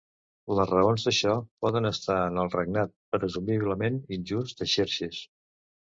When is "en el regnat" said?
2.31-2.95